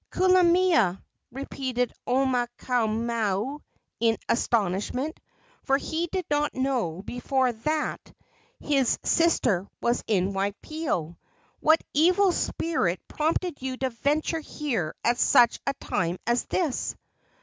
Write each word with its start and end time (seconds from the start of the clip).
"Kulamea!" 0.09 0.99
repeated 1.31 1.93
Omaukamau, 2.07 3.59
in 3.99 4.17
astonishment, 4.27 5.19
for 5.61 5.77
he 5.77 6.07
did 6.11 6.25
not 6.27 6.55
know 6.55 7.03
before 7.05 7.51
that 7.51 8.01
his 8.59 8.97
sister 9.03 9.67
was 9.79 10.03
in 10.07 10.33
Waipio. 10.33 11.19
"What 11.59 11.83
evil 11.93 12.31
spirit 12.31 12.99
prompted 13.07 13.61
you 13.61 13.77
to 13.77 13.91
venture 13.91 14.39
here 14.39 14.95
at 15.05 15.19
such 15.19 15.59
a 15.67 15.73
time 15.75 16.17
as 16.25 16.45
this?" 16.45 16.95